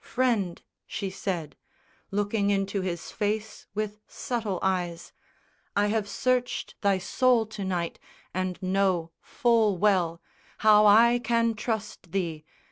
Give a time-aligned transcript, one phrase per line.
[0.03, 1.55] "Friend," she said,
[2.09, 5.13] Looking into his face with subtle eyes,
[5.75, 7.99] "I have searched thy soul to night
[8.33, 10.19] and know full well
[10.65, 12.45] How I can trust thee!